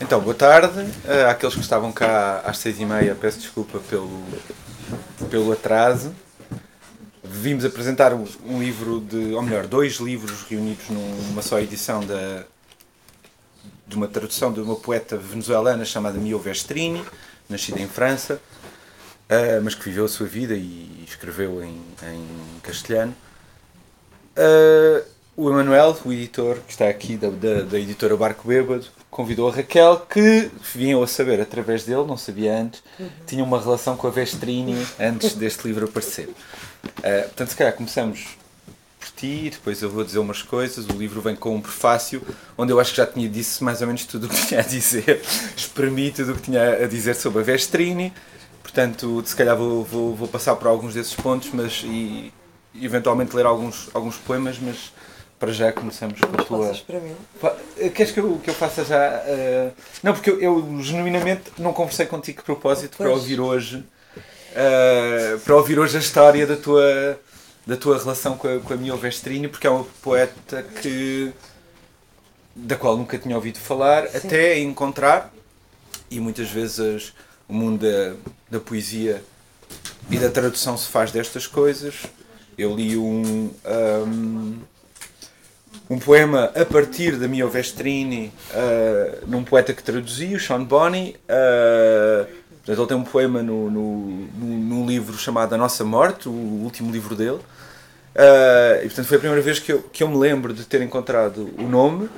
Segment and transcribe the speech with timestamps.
[0.00, 3.14] Então, boa tarde uh, àqueles que estavam cá às seis e meia.
[3.14, 4.24] Peço desculpa pelo,
[5.30, 6.14] pelo atraso.
[7.22, 12.44] Vimos apresentar um, livro de, ou melhor, dois livros reunidos numa só edição da,
[13.86, 17.04] de uma tradução de uma poeta venezuelana chamada Mio Vestrini,
[17.46, 18.40] nascida em França,
[19.28, 23.14] uh, mas que viveu a sua vida e escreveu em, em castelhano.
[24.34, 25.04] Uh,
[25.36, 29.52] o Emanuel, o editor que está aqui da, da, da, editora Barco Bêbado, convidou a
[29.52, 33.08] Raquel, que vinham a saber através dele, não sabia antes, uhum.
[33.26, 36.28] tinha uma relação com a Vestrini antes deste livro aparecer.
[36.28, 38.38] Uh, portanto, se calhar começamos
[38.98, 40.86] por ti, depois eu vou dizer umas coisas.
[40.86, 42.22] O livro vem com um prefácio,
[42.56, 44.62] onde eu acho que já tinha dito mais ou menos tudo o que tinha a
[44.64, 45.22] dizer,
[45.56, 48.12] exprimi tudo o que tinha a dizer sobre a Vestrini.
[48.62, 52.32] Portanto, se calhar vou, vou, vou passar por alguns desses pontos, mas e,
[52.80, 54.92] eventualmente ler alguns, alguns poemas, mas
[55.40, 56.74] para já começamos com a tua.
[56.86, 57.16] para mim?
[57.94, 59.22] Queres que eu, que eu faça já?
[59.26, 59.72] Uh...
[60.02, 63.08] Não, porque eu, eu, genuinamente não conversei contigo de propósito pois.
[63.08, 63.78] para ouvir hoje.
[63.78, 67.18] Uh, para ouvir hoje a história da tua,
[67.66, 71.32] da tua relação com a, com a Mio Vestrini, porque é uma poeta que
[72.54, 74.18] da qual nunca tinha ouvido falar, Sim.
[74.18, 75.32] até encontrar,
[76.10, 77.14] e muitas vezes
[77.48, 78.14] o mundo da,
[78.50, 79.24] da poesia
[80.10, 82.02] e da tradução se faz destas coisas.
[82.58, 83.50] Eu li um,
[84.06, 84.58] um
[85.90, 91.16] um poema a partir da Mio Vestrini, uh, num poeta que traduzi, o Sean Bonney.
[91.28, 92.26] Uh,
[92.68, 97.16] ele tem um poema no, no, num livro chamado A Nossa Morte, o último livro
[97.16, 97.40] dele.
[98.14, 100.80] Uh, e portanto foi a primeira vez que eu, que eu me lembro de ter
[100.80, 102.08] encontrado o nome.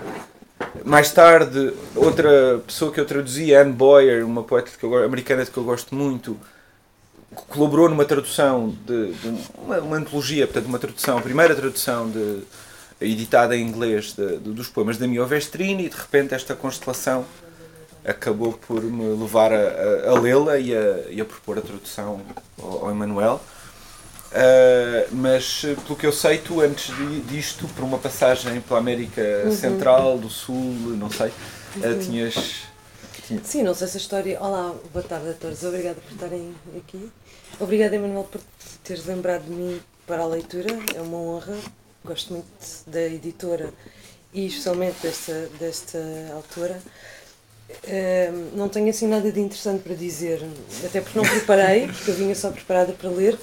[0.85, 5.57] Mais tarde, outra pessoa que eu traduzi, Anne Boyer, uma poeta que eu, americana que
[5.57, 6.37] eu gosto muito,
[7.49, 12.43] colaborou numa tradução de, de uma, uma, antologia, portanto, uma tradução, a primeira tradução de,
[13.03, 17.25] editada em inglês de, de, dos poemas da Mio Vestrini e de repente esta constelação
[18.05, 22.21] acabou por me levar a, a, a lê-la e a, e a propor a tradução
[22.61, 23.41] ao, ao Emanuel.
[24.33, 26.91] Uh, mas pelo que eu sei, tu antes
[27.29, 29.55] disto, por uma passagem pela América uhum.
[29.55, 32.63] Central, do Sul, não sei, uh, tinhas,
[33.27, 33.47] tinhas.
[33.47, 34.41] Sim, não sei se a história.
[34.41, 37.11] Olá, boa tarde a todos, obrigada por estarem aqui.
[37.61, 38.41] Obrigada, Emanuel, por
[38.83, 41.59] teres lembrado de mim para a leitura, é uma honra
[42.05, 42.47] gosto muito
[42.87, 43.73] da editora
[44.33, 45.99] e especialmente desta, desta
[46.35, 46.81] autora.
[47.71, 50.43] Uh, não tenho assim nada de interessante para dizer,
[50.85, 53.35] até porque não preparei, porque eu vinha só preparada para ler.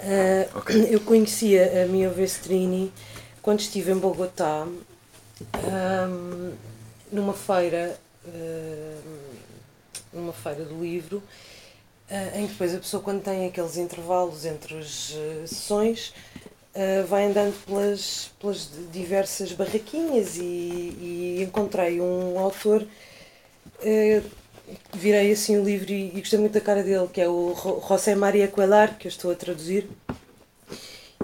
[0.00, 0.88] Uh, okay.
[0.90, 2.92] Eu conhecia a Mia Vestrini
[3.42, 6.52] quando estive em Bogotá, um,
[7.12, 9.02] numa feira, uh,
[10.12, 11.22] numa feira do livro,
[12.34, 15.14] em que depois a pessoa, quando tem aqueles intervalos entre as
[15.46, 16.12] sessões,
[16.72, 24.30] Uh, vai andando pelas, pelas diversas barraquinhas e, e encontrei um autor, uh,
[24.92, 27.56] virei assim o livro e, e, gostei muito da cara dele, que é o
[27.88, 29.88] José Maria Coelar, que eu estou a traduzir,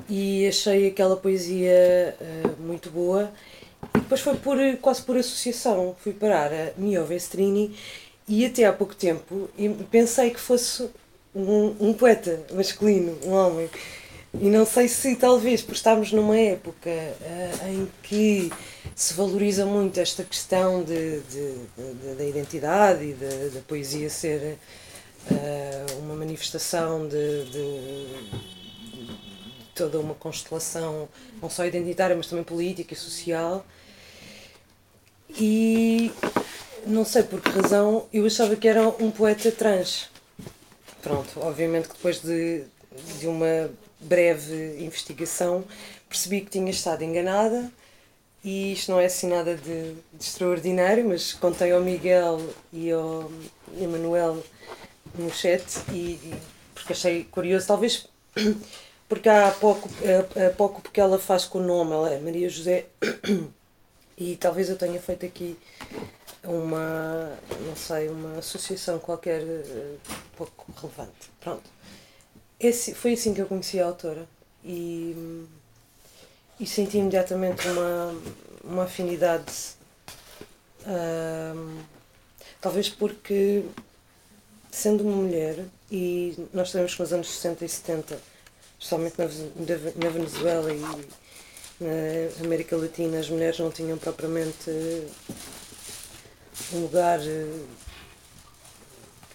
[0.08, 3.30] e achei aquela poesia uh, muito boa.
[3.94, 7.76] E depois foi por, quase por associação, fui parar a Mio Vestrini
[8.26, 9.48] e até há pouco tempo
[9.92, 10.90] pensei que fosse
[11.32, 13.70] um, um poeta masculino, um homem.
[14.41, 18.52] E não sei se talvez por estarmos numa época uh, em que
[18.94, 24.58] se valoriza muito esta questão de, de, de da identidade e da poesia ser
[25.30, 28.06] uh, uma manifestação de, de,
[29.75, 31.08] toda uma constelação,
[31.41, 33.64] não só identitária, mas também política e social.
[35.30, 36.12] E
[36.86, 40.08] não sei por que razão eu achava que era um poeta trans.
[41.02, 42.64] Pronto, obviamente que depois de,
[43.20, 43.70] de uma
[44.00, 45.64] breve investigação,
[46.08, 47.70] percebi que tinha estado enganada
[48.44, 52.40] e isto não é assim nada de, de extraordinário, mas contei ao Miguel
[52.72, 53.30] e ao
[53.78, 54.42] Emanuel
[55.14, 56.34] no chat e, e,
[56.74, 58.06] porque achei curioso, talvez
[59.08, 59.88] porque há pouco,
[60.46, 62.86] há pouco porque ela faz com o nome, ela é Maria José
[64.16, 65.56] e talvez eu tenha feito aqui
[66.44, 69.99] uma, não sei, uma associação qualquer uh,
[70.37, 71.31] pouco relevante.
[71.40, 71.69] Pronto.
[72.58, 74.26] Esse, foi assim que eu conheci a autora
[74.64, 75.44] e,
[76.58, 78.19] e senti imediatamente uma,
[78.64, 79.76] uma afinidade.
[82.61, 83.62] talvez porque,
[84.70, 88.19] sendo uma mulher, e nós sabemos que nos anos 60 e 70,
[88.79, 89.26] especialmente na,
[90.02, 90.97] na Venezuela e na
[92.43, 94.70] América Latina, as mulheres não tinham propriamente
[96.73, 97.20] um lugar.
[97.20, 97.50] Quer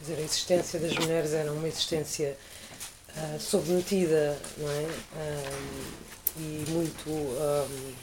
[0.02, 2.36] dizer, a existência das mulheres era uma existência
[3.18, 4.88] uh, submetida não é?
[5.16, 7.94] Um, e muito um,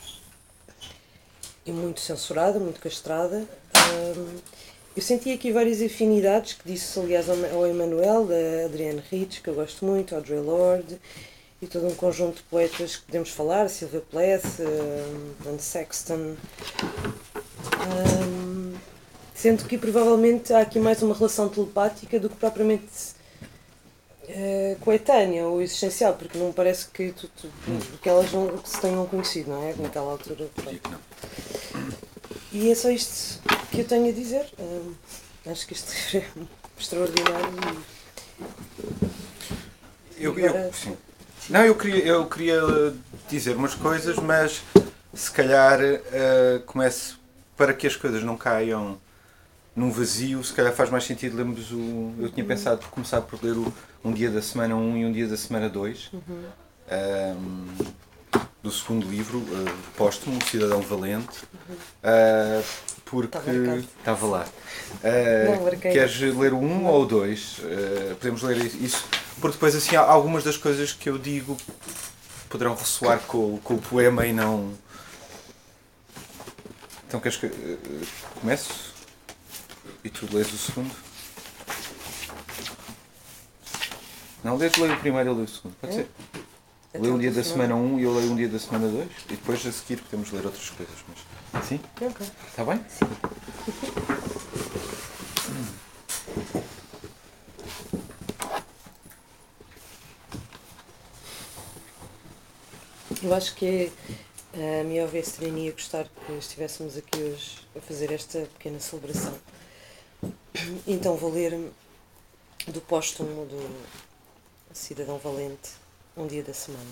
[1.67, 3.47] e muito censurada, muito castrada
[4.99, 9.55] eu senti aqui várias afinidades, que disse aliás ao Emanuel, da Adrienne Rich, que eu
[9.55, 10.99] gosto muito, Audre Lorde,
[11.63, 14.59] e todo um conjunto de poetas que podemos falar, Sylvia Plath,
[15.47, 16.35] um, Sexton.
[18.27, 18.75] Um,
[19.35, 22.89] sendo que provavelmente há aqui mais uma relação telepática do que propriamente
[24.29, 27.79] uh, coetânea ou existencial, porque não parece que, tu, tu, hum.
[28.03, 29.75] que elas não se tenham conhecido, não é?
[29.77, 30.49] Naquela altura.
[32.53, 33.41] E é só isto
[33.71, 34.47] que eu tenho a dizer.
[34.59, 34.95] Um,
[35.51, 37.85] acho que este livro é extraordinário.
[40.17, 40.97] E, eu, eu, sim.
[41.49, 42.61] Não, eu queria, eu queria
[43.29, 44.63] dizer umas coisas, mas
[45.15, 47.19] se calhar uh, começo
[47.57, 48.99] para que as coisas não caiam
[49.75, 52.15] num vazio, se calhar faz mais sentido lermos o.
[52.19, 52.49] Eu tinha uhum.
[52.49, 53.73] pensado por começar por ler o,
[54.05, 56.11] um dia da semana 1 um e um dia da semana 2.
[56.13, 56.45] Uhum.
[56.91, 57.67] Um,
[58.63, 62.65] do segundo livro, uh, póstumo, Cidadão Valente, uh,
[63.05, 63.39] porque
[63.99, 64.47] estava lá.
[64.97, 67.59] Uh, queres ler o um ou o dois?
[67.59, 69.05] Uh, podemos ler isso,
[69.41, 71.57] porque depois assim algumas das coisas que eu digo
[72.49, 74.73] poderão ressoar com, com o poema e não.
[77.07, 77.79] Então queres que uh,
[78.41, 78.93] começo?
[80.03, 81.08] E tu lês o segundo?
[84.45, 85.75] Não, lês, lê o primeiro e eu leio o segundo.
[85.81, 85.97] Pode é?
[85.97, 86.09] ser?
[86.95, 89.09] Leio um dia da semana 1 um, e eu leio um dia da semana 2
[89.27, 90.95] e depois a seguir podemos ler outras coisas.
[91.53, 91.65] Mas...
[91.65, 91.81] Sim?
[92.01, 92.27] Ok.
[92.49, 92.81] Está bem?
[92.89, 93.07] Sim.
[103.21, 103.91] Eu acho que
[104.55, 109.35] a minha ovestrina ia gostar que estivéssemos aqui hoje a fazer esta pequena celebração.
[110.87, 111.71] Então vou ler
[112.69, 113.59] do póstumo do
[114.73, 115.71] Cidadão Valente
[116.17, 116.85] um dia da semana.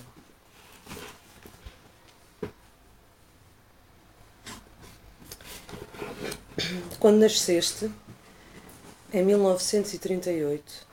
[6.99, 7.91] Quando nasceste,
[9.13, 10.87] em 1938,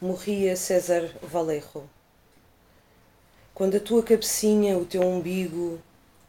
[0.00, 1.88] morria César Valerro.
[3.54, 5.78] Quando a tua cabecinha, o teu umbigo,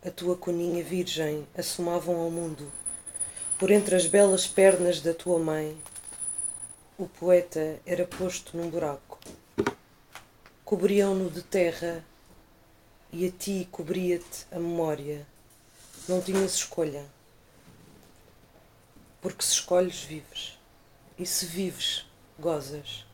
[0.05, 2.71] a tua coninha virgem assomavam ao mundo,
[3.57, 5.77] por entre as belas pernas da tua mãe,
[7.03, 9.19] o poeta era posto num buraco
[10.71, 12.01] cobriam-no de terra
[13.11, 15.27] e a ti cobria-te a memória.
[16.07, 17.05] Não tinhas escolha.
[19.21, 20.57] Porque se escolhes, vives.
[21.19, 22.05] E se vives,
[22.39, 23.05] gozas.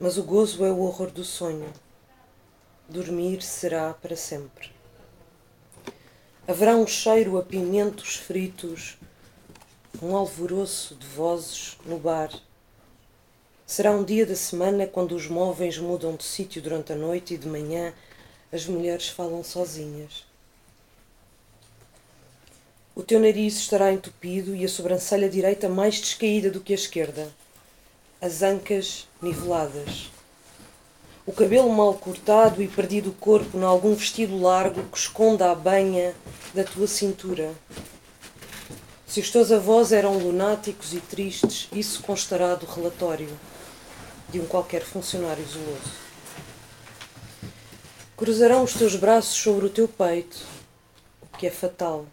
[0.00, 1.72] Mas o gozo é o horror do sonho.
[2.88, 4.72] Dormir será para sempre.
[6.48, 8.98] Haverá um cheiro a pimentos fritos,
[10.00, 12.30] um alvoroço de vozes no bar
[13.68, 17.36] Será um dia da semana quando os móveis mudam de sítio durante a noite e
[17.36, 17.92] de manhã
[18.50, 20.24] as mulheres falam sozinhas.
[22.96, 27.30] O teu nariz estará entupido e a sobrancelha direita mais descaída do que a esquerda.
[28.22, 30.10] As ancas niveladas.
[31.26, 35.54] O cabelo mal cortado e perdido o corpo em algum vestido largo que esconda a
[35.54, 36.14] banha
[36.54, 37.54] da tua cintura.
[39.08, 43.40] Se os teus avós eram lunáticos e tristes, isso constará do relatório
[44.28, 45.92] de um qualquer funcionário zeloso.
[48.14, 50.44] Cruzarão os teus braços sobre o teu peito,
[51.22, 52.04] o que é fatal,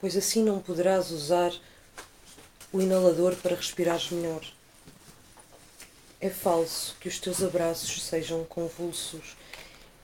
[0.00, 1.52] pois assim não poderás usar
[2.72, 4.44] o inalador para respirares melhor.
[6.20, 9.36] É falso que os teus abraços sejam convulsos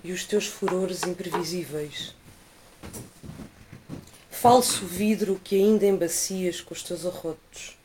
[0.02, 2.16] e os teus furores imprevisíveis.
[4.40, 7.76] Falso vidro que ainda embacias com os teus arrotos,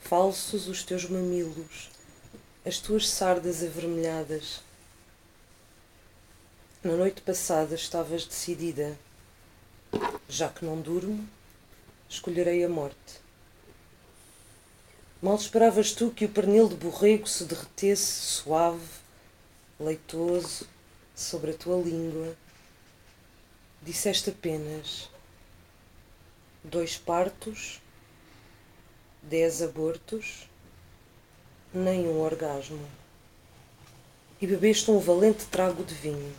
[0.00, 1.92] falsos os teus mamilos,
[2.66, 4.62] as tuas sardas avermelhadas.
[6.82, 8.98] Na noite passada estavas decidida.
[10.28, 11.24] Já que não durmo,
[12.08, 13.20] escolherei a morte.
[15.22, 18.82] Mal esperavas tu que o pernil de borrego se derretesse suave,
[19.78, 20.66] leitoso,
[21.14, 22.36] sobre a tua língua.
[23.80, 25.11] Disseste apenas
[26.64, 27.80] dois partos,
[29.22, 30.48] dez abortos
[31.74, 32.86] nem um orgasmo.
[34.40, 36.34] E bebeste um valente trago de vinho.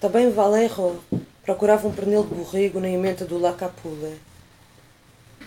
[0.00, 1.02] Também Valerro
[1.42, 4.16] procurava um pernil de borrego na emenda do La Capula.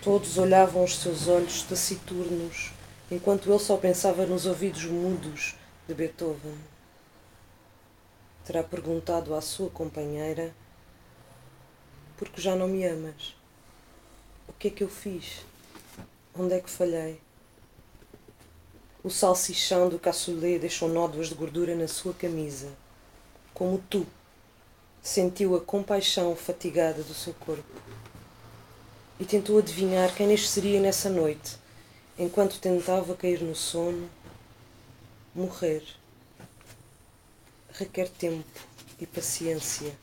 [0.02, 2.72] Todos olhavam os seus olhos taciturnos,
[3.10, 5.56] enquanto ele só pensava nos ouvidos mudos
[5.88, 6.58] de Beethoven.
[8.46, 10.54] Terá perguntado à sua companheira:
[12.18, 13.41] Por que já não me amas?
[14.52, 15.46] O que é que eu fiz?
[16.38, 17.20] Onde é que falhei?
[19.02, 22.68] O salsichão do cassoulet deixou nódoas de gordura na sua camisa.
[23.54, 24.06] Como tu,
[25.02, 27.64] sentiu a compaixão fatigada do seu corpo.
[29.20, 31.56] e tentou adivinhar quem nasceria nessa noite,
[32.20, 34.10] enquanto tentava cair no sono.
[35.34, 35.82] Morrer
[37.74, 38.46] requer tempo
[39.00, 39.96] e paciência.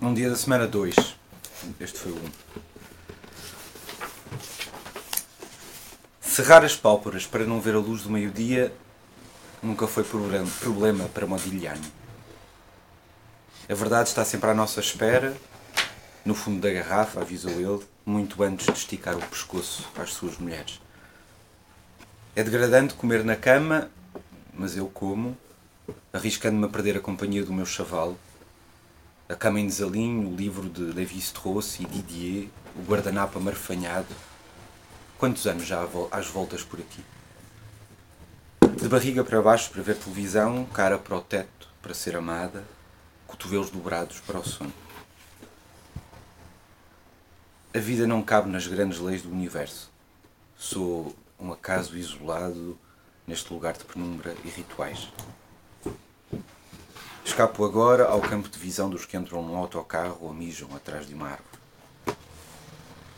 [0.00, 1.17] Um dia da semana 2.
[1.80, 2.18] Este foi o 1.
[2.18, 2.30] Um.
[6.20, 8.72] Cerrar as pálpebras para não ver a luz do meio-dia
[9.62, 11.92] nunca foi problema para Modigliani.
[13.68, 15.36] A verdade está sempre à nossa espera,
[16.24, 20.80] no fundo da garrafa, avisou ele, muito antes de esticar o pescoço às suas mulheres.
[22.36, 23.90] É degradante comer na cama,
[24.54, 25.36] mas eu como,
[26.12, 28.18] arriscando-me a perder a companhia do meu chavalo,
[29.28, 34.14] a cama em desalinho, o livro de Lévi-Strauss e Didier, o guardanapo amarfanhado.
[35.18, 37.04] Quantos anos já às voltas por aqui?
[38.80, 42.64] De barriga para baixo para ver televisão, cara para o teto para ser amada,
[43.26, 44.72] cotovelos dobrados para o sono.
[47.74, 49.90] A vida não cabe nas grandes leis do universo.
[50.56, 52.78] Sou um acaso isolado
[53.26, 55.08] neste lugar de penumbra e rituais.
[57.28, 61.12] Escapo agora ao campo de visão dos que entram num autocarro ou mijam atrás de
[61.14, 61.58] uma árvore.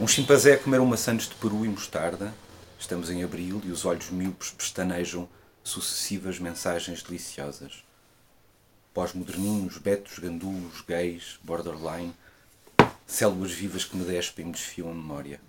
[0.01, 2.35] Um chimpanzé a comer sandes de peru e mostarda.
[2.77, 5.29] Estamos em abril e os olhos míopes pestanejam
[5.63, 7.85] sucessivas mensagens deliciosas.
[8.93, 12.13] Pós-moderninhos, betos, gandulos, gays, borderline,
[13.07, 15.41] células vivas que me despem e me desfiam a memória.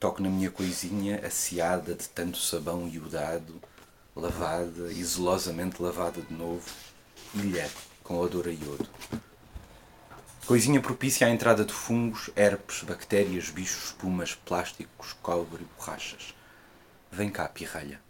[0.00, 3.60] Toco na minha coisinha, aciada de tanto sabão iodado,
[4.16, 6.64] lavada e zelosamente lavada de novo,
[7.34, 7.70] ilha
[8.02, 8.88] com odor a iodo.
[10.46, 16.34] Coisinha propícia à entrada de fungos, herpes, bactérias, bichos, espumas, plásticos, cobre e borrachas.
[17.10, 18.00] Vem cá, pirralha.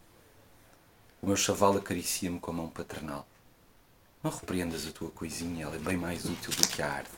[1.22, 3.26] O meu chavalo acaricia-me com a mão paternal.
[4.22, 7.10] Não repreendas a tua coisinha, ela é bem mais útil do que a arte.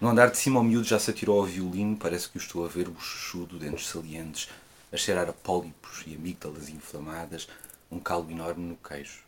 [0.00, 2.64] No andar de cima, o miúdo já se atirou ao violino, parece que o estou
[2.64, 4.50] a ver bochechudo, dentes salientes,
[4.92, 7.48] a cheirar a pólipos e amígdalas inflamadas,
[7.90, 9.25] um calo enorme no queijo.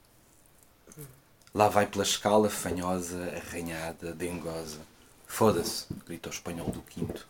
[1.59, 4.79] Lá vai pela escala fanhosa, arranhada, dengosa.
[5.27, 7.27] Foda-se, grita o espanhol do quinto.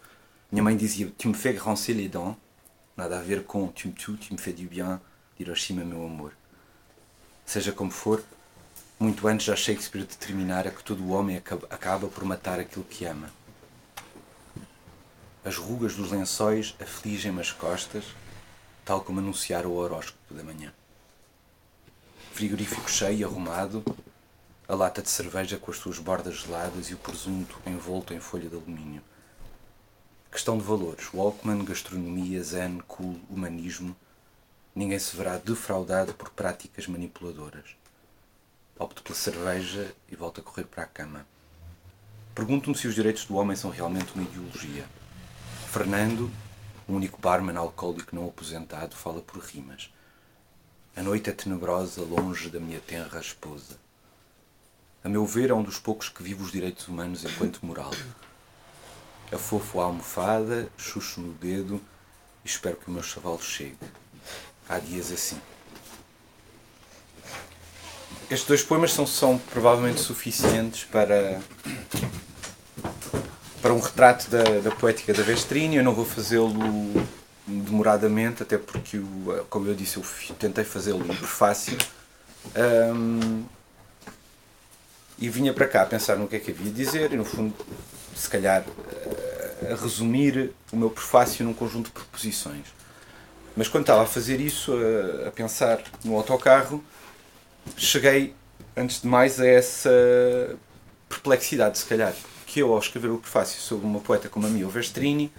[0.52, 2.36] Minha mãe dizia: Tu me fais grancer les dents.
[2.94, 5.00] Nada a ver com Tu me tu, tu me fais du bien.
[5.40, 6.34] Hiroshima, meu amor.
[7.46, 8.22] Seja como for,
[9.00, 11.38] muito antes já Shakespeare determinara que todo o homem
[11.70, 13.30] acaba por matar aquilo que ama.
[15.42, 18.04] As rugas dos lençóis afligem-me as costas,
[18.84, 20.70] tal como anunciara o horóscopo da manhã.
[22.34, 23.82] Frigorífico cheio, arrumado,
[24.68, 28.50] a lata de cerveja com as suas bordas geladas e o presunto envolto em folha
[28.50, 29.02] de alumínio.
[30.30, 33.96] Questão de valores: Walkman, gastronomia, zen, cool, humanismo
[34.74, 37.76] ninguém se verá defraudado por práticas manipuladoras.
[38.78, 41.26] Opto pela cerveja e volto a correr para a cama.
[42.34, 44.84] Pergunto-me se os direitos do homem são realmente uma ideologia.
[45.72, 46.30] Fernando,
[46.86, 49.90] o único barman alcoólico não aposentado, fala por rimas.
[50.94, 53.87] A noite é tenebrosa, longe da minha tenra esposa.
[55.08, 57.90] A meu ver, é um dos poucos que vive os direitos humanos enquanto moral.
[59.32, 61.80] Afofo a almofada, chucho no dedo
[62.44, 63.78] e espero que o meu chavalo chegue
[64.68, 65.40] há dias assim.
[68.30, 71.40] Estes dois poemas são, são provavelmente suficientes para,
[73.62, 75.76] para um retrato da, da poética da Vestrini.
[75.76, 76.52] Eu não vou fazê-lo
[77.46, 79.00] demoradamente, até porque,
[79.48, 80.04] como eu disse, eu
[80.38, 81.78] tentei fazê-lo em prefácio.
[82.54, 83.46] Um,
[85.18, 87.54] e vinha para cá pensar no que é que havia de dizer e, no fundo,
[88.14, 88.64] se calhar,
[89.70, 92.66] a resumir o meu prefácio num conjunto de proposições.
[93.56, 96.82] Mas quando estava a fazer isso, a, a pensar no autocarro,
[97.76, 98.34] cheguei,
[98.76, 99.90] antes de mais, a essa
[101.08, 102.14] perplexidade, se calhar,
[102.46, 105.32] que eu, ao escrever o prefácio sobre uma poeta como a Mia Vestrini,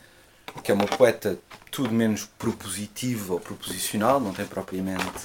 [0.63, 1.39] que é uma poeta
[1.71, 5.21] tudo menos propositiva ou proposicional, não tem propriamente,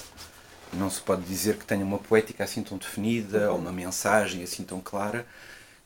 [0.75, 4.63] não se pode dizer que tenha uma poética assim tão definida ou uma mensagem assim
[4.63, 5.25] tão clara,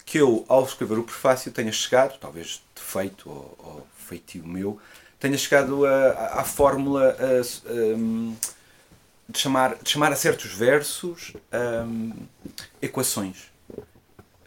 [0.06, 4.80] que eu, ao escrever o prefácio, tenha chegado, talvez defeito ou, ou feitio meu,
[5.20, 8.36] tenha chegado à fórmula a, um,
[9.28, 11.34] de, chamar, de chamar a certos versos
[11.86, 12.14] um,
[12.82, 13.50] equações.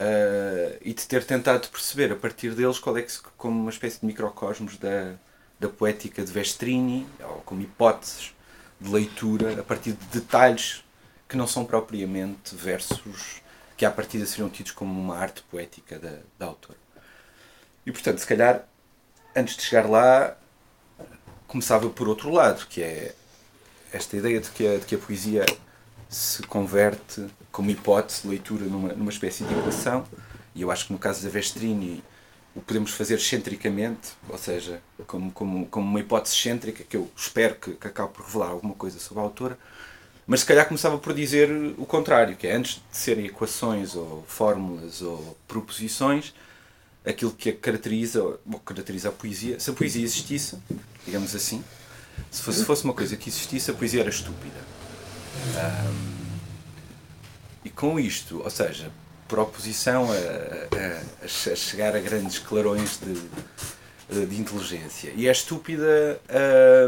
[0.00, 4.00] Uh, e de ter tentado perceber a partir deles qual é que, como uma espécie
[4.00, 5.12] de microcosmos da,
[5.60, 8.34] da poética de Vestrini, ou como hipóteses
[8.82, 10.84] de leitura a partir de detalhes
[11.28, 13.40] que não são propriamente versos
[13.76, 16.78] que à partida seriam tidos como uma arte poética da, da autora.
[17.84, 18.66] E portanto, se calhar,
[19.34, 20.36] antes de chegar lá,
[21.46, 23.14] começava por outro lado, que é
[23.92, 25.44] esta ideia de que a, de que a poesia
[26.08, 30.06] se converte como hipótese de leitura numa, numa espécie de equação,
[30.54, 32.04] e eu acho que no caso da Vestrini
[32.54, 37.54] o podemos fazer excentricamente, ou seja, como, como, como uma hipótese excêntrica, que eu espero
[37.54, 39.58] que, que acabe por revelar alguma coisa sobre a autora,
[40.26, 44.24] mas se calhar começava por dizer o contrário, que é antes de serem equações ou
[44.28, 46.34] fórmulas ou proposições,
[47.04, 50.58] aquilo que a caracteriza, ou caracteriza a poesia, se a poesia existisse,
[51.04, 51.64] digamos assim,
[52.30, 54.60] se fosse, fosse uma coisa que existisse, a poesia era estúpida.
[55.56, 56.22] Um,
[57.64, 58.90] e com isto, ou seja,
[59.32, 65.10] por oposição a, a, a chegar a grandes clarões de, de inteligência.
[65.16, 66.20] E é estúpida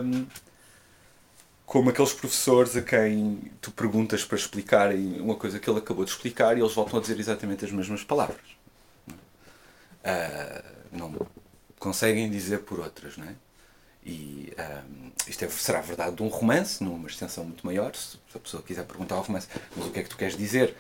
[0.05, 0.27] um,
[1.65, 6.11] como aqueles professores a quem tu perguntas para explicarem uma coisa que ele acabou de
[6.11, 8.45] explicar e eles voltam a dizer exatamente as mesmas palavras.
[9.09, 11.27] Uh, não
[11.79, 13.35] conseguem dizer por outras, não é?
[14.05, 14.53] E
[14.93, 17.97] um, isto é, será verdade de um romance, numa extensão muito maior.
[17.97, 20.77] Se a pessoa quiser perguntar ao romance, mas o que é que tu queres dizer?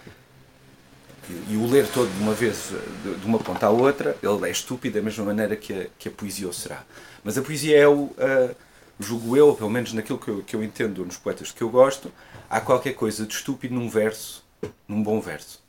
[1.48, 2.70] E, o ler todo de uma vez,
[3.02, 6.12] de, uma ponta à outra, ele é estúpido da mesma maneira que a, que a
[6.12, 6.84] poesia o será.
[7.22, 8.04] Mas a poesia é o.
[8.04, 8.54] Uh,
[8.98, 12.12] julgo eu, pelo menos naquilo que eu, que eu entendo nos poetas que eu gosto,
[12.48, 14.44] há qualquer coisa de estúpido num verso,
[14.86, 15.62] num bom verso.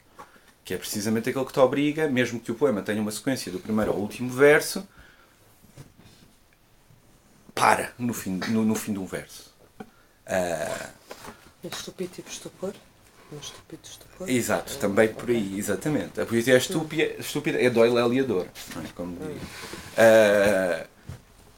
[0.63, 3.59] Que é precisamente aquele que te obriga, mesmo que o poema tenha uma sequência do
[3.59, 4.87] primeiro ao último verso,
[7.53, 9.53] para no fim, no, no fim de um verso.
[10.27, 10.89] Uh,
[11.71, 12.73] estúpido tipo estupor?
[13.31, 14.29] Um estúpido estupor?
[14.29, 16.21] Exato, é, também por aí, exatamente.
[16.21, 18.87] A poesia é estúpida, estúpida é dói lealiador, não é?
[18.95, 19.35] Como diria.
[19.97, 20.87] Uh,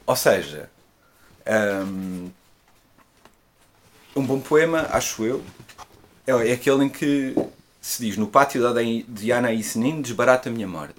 [0.06, 0.70] ou seja,
[1.84, 2.30] um,
[4.16, 5.44] um bom poema, acho eu,
[6.26, 7.34] é, é aquele em que
[7.80, 8.62] se diz no pátio
[9.06, 10.94] de Ana e Senin desbarata a minha morte.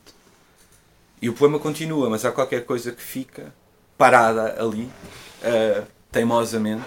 [1.21, 3.53] E o poema continua, mas há qualquer coisa que fica
[3.97, 4.83] parada ali,
[5.43, 6.85] uh, teimosamente,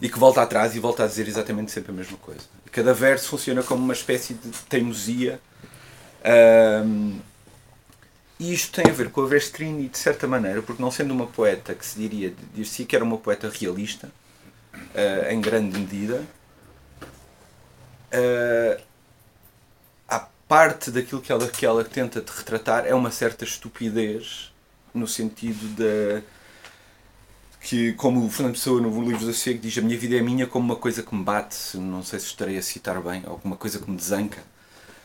[0.00, 2.40] e que volta atrás e volta a dizer exatamente sempre a mesma coisa.
[2.76, 5.40] Cada verso funciona como uma espécie de teimosia.
[6.84, 7.18] Um,
[8.38, 11.26] e isto tem a ver com a Vestrini, de certa maneira, porque não sendo uma
[11.26, 14.10] poeta que se diria, dir-se que era uma poeta realista,
[14.74, 16.22] uh, em grande medida,
[18.12, 18.82] uh,
[20.06, 24.52] a parte daquilo que ela, que ela tenta retratar é uma certa estupidez,
[24.92, 26.22] no sentido da.
[27.66, 30.46] Que, como o Fernando Pessoa no livro do Cego diz, a minha vida é minha
[30.46, 33.56] como uma coisa que me bate, não sei se estarei a citar bem, ou uma
[33.56, 34.40] coisa que me desanca.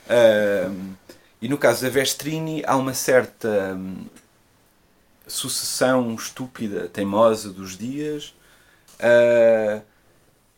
[0.06, 0.94] Uh,
[1.42, 4.06] e no caso da Vestrini há uma certa hum,
[5.26, 8.32] sucessão estúpida, teimosa dos dias,
[9.00, 9.82] uh,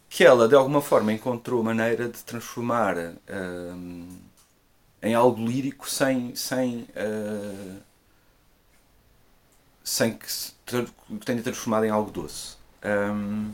[0.10, 4.08] que ela de alguma forma encontrou maneira de transformar uh,
[5.02, 7.82] em algo lírico sem, sem, uh,
[9.84, 10.54] sem que se
[11.26, 12.56] tenha transformado em algo doce.
[12.84, 13.54] Um,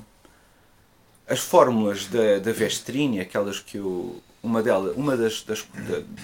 [1.27, 4.21] as fórmulas da, da Vestrini, aquelas que eu.
[4.41, 5.65] Uma, delas, uma das, das,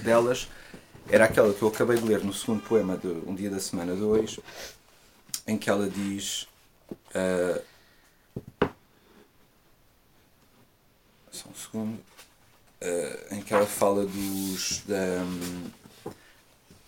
[0.04, 0.48] delas
[1.10, 3.94] era aquela que eu acabei de ler no segundo poema de Um Dia da Semana
[3.94, 4.39] 2,
[5.48, 6.48] em que ela diz.
[6.89, 7.62] Uh,
[11.32, 12.00] só um segundo.
[12.82, 14.82] Uh, em que ela fala dos.
[14.88, 15.24] Da,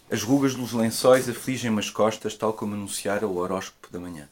[0.10, 4.30] as rugas dos lençóis afligem-me as costas, tal como anunciara o horóscopo da manhã.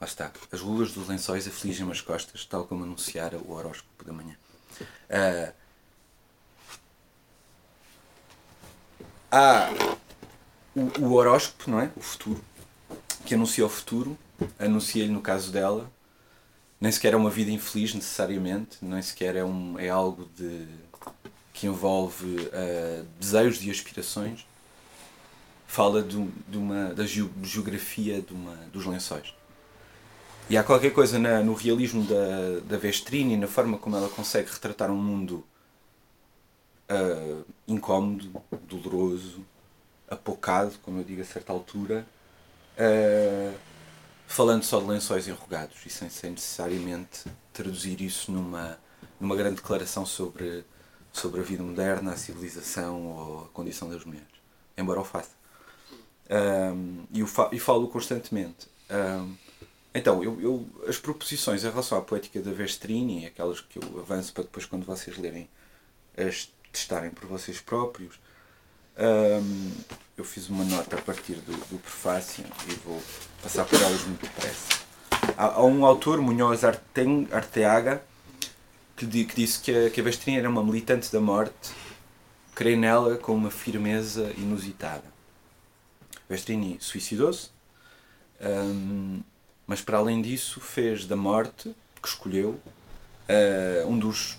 [0.00, 0.32] Lá está.
[0.50, 4.36] As rugas dos lençóis afligem-me as costas, tal como anunciara o horóscopo da manhã.
[4.80, 5.52] Uh,
[9.30, 9.68] há
[10.74, 11.90] o, o horóscopo, não é?
[11.94, 12.42] O futuro,
[13.26, 14.18] que anuncia o futuro,
[14.58, 15.90] anuncia-lhe no caso dela,
[16.80, 20.66] nem sequer é uma vida infeliz necessariamente, nem sequer é, um, é algo de,
[21.62, 24.44] que envolve uh, desejos e aspirações,
[25.64, 26.16] fala de,
[26.52, 29.32] uma, da geografia de uma, dos lençóis.
[30.50, 34.50] E há qualquer coisa na, no realismo da, da Vestrini, na forma como ela consegue
[34.50, 35.44] retratar um mundo
[36.90, 39.46] uh, incómodo, doloroso,
[40.10, 42.04] apocado, como eu digo a certa altura,
[42.76, 43.56] uh,
[44.26, 48.76] falando só de lençóis enrugados e sem, sem necessariamente traduzir isso numa,
[49.20, 50.64] numa grande declaração sobre,
[51.12, 54.28] sobre a vida moderna, a civilização ou a condição das mulheres.
[54.76, 55.30] Embora o faça.
[56.30, 58.68] Um, e, fa e falo constantemente.
[58.90, 59.34] Um,
[59.94, 64.32] então, eu, eu, as proposições em relação à poética da Vestrini, aquelas que eu avanço
[64.32, 65.48] para depois, quando vocês lerem
[66.16, 68.18] as testarem por vocês próprios.
[68.98, 69.70] Um,
[70.16, 73.00] eu fiz uma nota a partir do, do prefácio e vou
[73.42, 74.80] passar por elas muito depressa.
[75.36, 78.02] Há, há um autor, Munhoz Arteaga,
[79.06, 81.72] que, que, disse que a, que a era uma militante da morte,
[82.54, 85.04] crê nela com uma firmeza inusitada.
[86.28, 87.50] Bestrini suicidou-se,
[88.40, 89.20] um,
[89.66, 92.60] mas para além disso fez da morte, que escolheu,
[93.28, 94.38] uh, um dos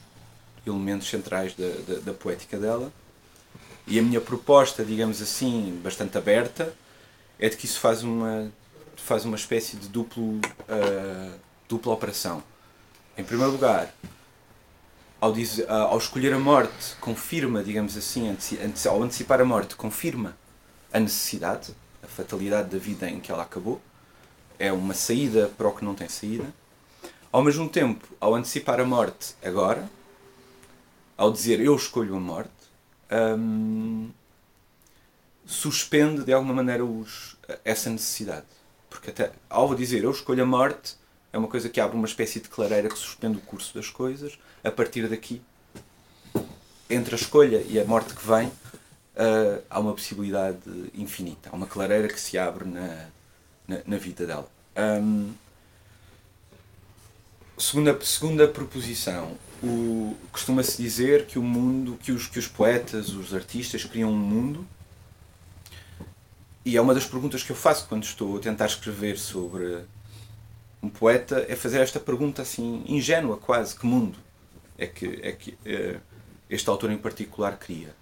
[0.65, 2.91] elementos centrais da, da, da poética dela
[3.85, 6.73] E a minha proposta, digamos assim, bastante aberta,
[7.37, 8.51] é de que isso faz uma,
[8.95, 12.43] faz uma espécie de duplo, uh, dupla operação.
[13.17, 13.93] Em primeiro lugar,
[15.23, 18.35] ao, dizer, ao escolher a morte, confirma, digamos assim,
[18.89, 20.35] ao antecipar a morte, confirma
[20.91, 23.81] a necessidade, a fatalidade da vida em que ela acabou.
[24.59, 26.53] É uma saída para o que não tem saída.
[27.31, 29.89] Ao mesmo tempo, ao antecipar a morte agora,
[31.15, 32.51] ao dizer eu escolho a morte,
[33.39, 34.09] hum,
[35.45, 38.45] suspende de alguma maneira os, essa necessidade.
[38.89, 40.97] Porque até ao dizer eu escolho a morte,
[41.33, 44.37] é uma coisa que abre uma espécie de clareira que suspende o curso das coisas.
[44.63, 45.41] A partir daqui,
[46.87, 50.59] entre a escolha e a morte que vem, uh, há uma possibilidade
[50.93, 51.49] infinita.
[51.51, 53.07] Há uma clareira que se abre na,
[53.67, 54.47] na, na vida dela.
[54.77, 55.33] Um,
[57.57, 59.35] segunda, segunda proposição.
[60.31, 64.67] Costuma-se dizer que o mundo, que os, que os poetas, os artistas criam um mundo
[66.63, 69.83] e é uma das perguntas que eu faço quando estou a tentar escrever sobre
[70.83, 74.17] um poeta é fazer esta pergunta assim ingênua quase que mundo
[74.77, 75.97] é que é que é,
[76.49, 77.95] este autor em particular cria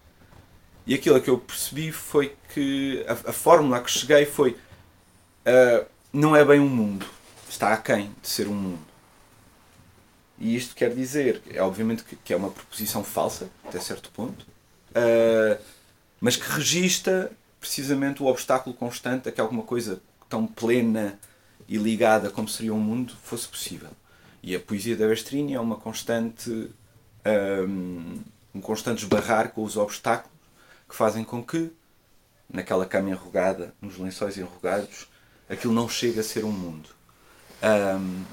[0.85, 5.85] e aquilo que eu percebi foi que a, a fórmula a que cheguei foi uh,
[6.11, 7.05] não é bem um mundo
[7.47, 8.91] está aquém de ser um mundo.
[10.39, 14.43] E isto quer dizer é obviamente que, que é uma proposição falsa até certo ponto
[14.91, 15.61] uh,
[16.19, 21.19] mas que registra precisamente o obstáculo constante a que alguma coisa tão plena
[21.71, 23.91] e ligada como seria um mundo fosse possível.
[24.43, 26.69] E a poesia da Vestrini é uma constante
[27.25, 28.19] um,
[28.53, 30.37] um constante esbarrar com os obstáculos
[30.89, 31.71] que fazem com que
[32.51, 35.07] naquela cama enrugada, nos lençóis enrugados,
[35.49, 36.89] aquilo não chegue a ser um mundo.
[37.63, 38.23] Um,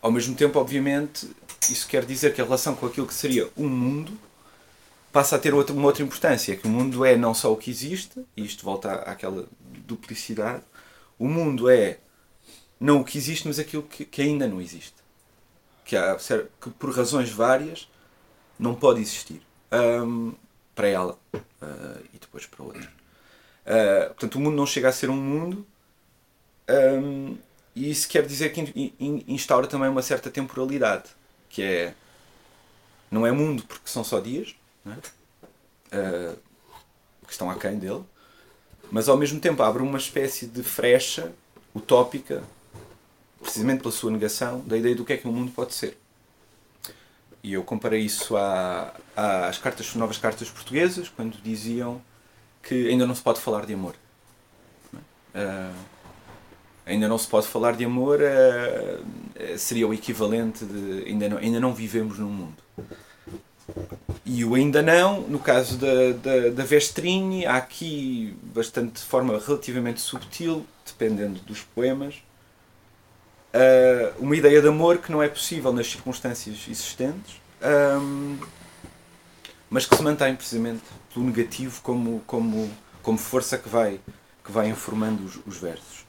[0.00, 1.28] ao mesmo tempo, obviamente,
[1.68, 4.16] isso quer dizer que a relação com aquilo que seria um mundo
[5.12, 7.68] passa a ter outra, uma outra importância, que o mundo é não só o que
[7.68, 9.48] existe, e isto volta àquela
[9.84, 10.62] duplicidade,
[11.18, 11.98] o mundo é
[12.78, 14.94] não o que existe, mas aquilo que, que ainda não existe.
[15.84, 16.16] Que, há,
[16.60, 17.88] que por razões várias
[18.58, 19.40] não pode existir.
[19.72, 20.34] Um,
[20.74, 22.82] para ela uh, e depois para outra.
[22.82, 25.66] Uh, portanto, o mundo não chega a ser um mundo
[26.68, 27.36] um,
[27.74, 28.94] e isso quer dizer que
[29.28, 31.10] instaura também uma certa temporalidade,
[31.48, 31.94] que é
[33.10, 34.54] não é mundo porque são só dias,
[34.86, 36.38] uh,
[37.24, 38.04] que estão aquém dele,
[38.90, 41.32] mas ao mesmo tempo abre uma espécie de frecha
[41.74, 42.42] utópica,
[43.40, 45.96] precisamente pela sua negação, da ideia do que é que o mundo pode ser.
[47.42, 52.02] E eu comparei isso às cartas, novas cartas portuguesas, quando diziam
[52.62, 53.94] que ainda não se pode falar de amor.
[54.92, 55.74] Uh,
[56.84, 61.60] ainda não se pode falar de amor uh, seria o equivalente de ainda não, ainda
[61.60, 62.56] não vivemos num mundo.
[64.28, 69.38] E o ainda não, no caso da, da, da Vestrini, há aqui bastante de forma
[69.38, 72.16] relativamente subtil, dependendo dos poemas,
[73.54, 77.36] uh, uma ideia de amor que não é possível nas circunstâncias existentes,
[79.70, 80.82] mas que se mantém precisamente
[81.14, 82.68] pelo negativo como, como,
[83.02, 84.00] como força que vai,
[84.44, 86.04] que vai informando os, os versos.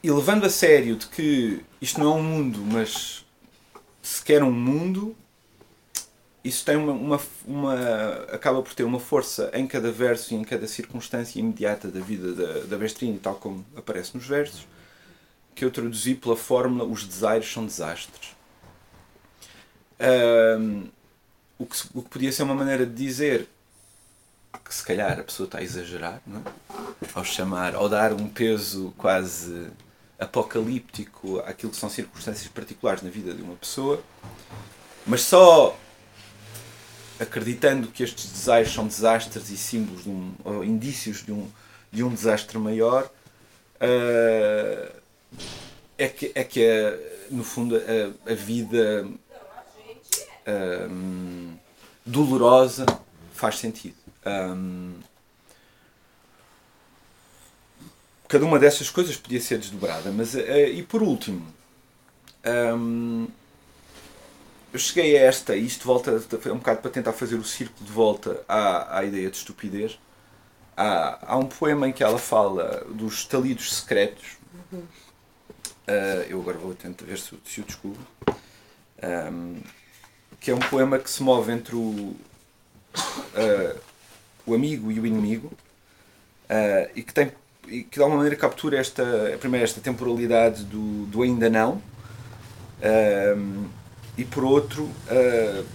[0.00, 3.23] E levando a sério de que isto não é um mundo, mas
[4.04, 5.16] se quer um mundo,
[6.44, 7.74] isso tem uma, uma, uma,
[8.30, 12.34] acaba por ter uma força em cada verso e em cada circunstância imediata da vida
[12.34, 12.88] da, da
[13.22, 14.68] tal como aparece nos versos,
[15.54, 18.36] que eu traduzi pela fórmula os desaires são desastres.
[19.98, 20.88] Um,
[21.58, 23.48] o, que, o que podia ser uma maneira de dizer
[24.62, 26.42] que se calhar a pessoa está a exagerar, não é?
[27.14, 29.70] ao chamar, ao dar um peso quase
[30.18, 34.02] apocalíptico àquilo que são circunstâncias particulares na vida de uma pessoa,
[35.06, 35.76] mas só
[37.18, 41.48] acreditando que estes desaires são desastres e símbolos de um, ou indícios de um,
[41.90, 43.04] de um desastre maior,
[43.76, 44.92] uh,
[45.96, 49.06] é que, é que é, no fundo a, a vida
[50.90, 51.56] um,
[52.04, 52.84] dolorosa
[53.32, 53.96] faz sentido.
[54.26, 54.94] Um,
[58.28, 60.10] cada uma dessas coisas podia ser desdobrada.
[60.10, 60.38] Mas, uh,
[60.72, 61.46] e por último,
[64.72, 66.12] eu cheguei a esta, e isto volta
[66.52, 69.98] um bocado para tentar fazer o círculo de volta à, à ideia de estupidez.
[70.76, 74.36] Há, há um poema em que ela fala dos talidos secretos.
[75.86, 78.04] Uh, eu agora vou tentar ver se, se o descubro.
[79.02, 79.60] Um,
[80.40, 82.16] que é um poema que se move entre o, uh,
[84.44, 85.52] o amigo e o inimigo
[86.50, 87.32] uh, e que tem
[87.68, 91.82] e que de alguma maneira captura esta, primeiro esta temporalidade do, do ainda não
[92.84, 93.68] um,
[94.16, 95.66] e por outro, uh,